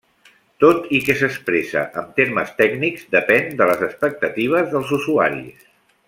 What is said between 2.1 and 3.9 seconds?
termes tècnics, depèn de les